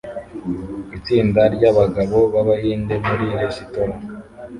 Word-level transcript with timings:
Itsinda 0.97 1.41
ry'abagabo 1.55 2.17
b'Abahinde 2.33 2.93
muri 3.05 3.25
resitora 3.41 3.93